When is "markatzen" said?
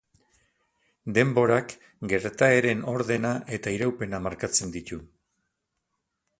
4.31-4.77